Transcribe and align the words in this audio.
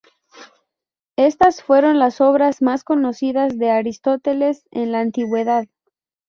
Estas 1.15 1.61
fueron 1.61 1.99
las 1.99 2.21
obras 2.21 2.63
más 2.63 2.83
conocidas 2.83 3.59
de 3.59 3.69
Aristóteles 3.69 4.65
en 4.71 4.91
la 4.93 4.99
Antigüedad. 4.99 5.65